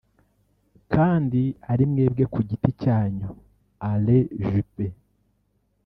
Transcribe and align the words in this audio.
kandi 0.93 1.41
ari 1.71 1.83
mwebwe 1.91 2.23
ku 2.33 2.39
giti 2.49 2.71
cyanyu 2.81 3.27
(Alain 3.89 4.25
Jupé) 4.51 4.85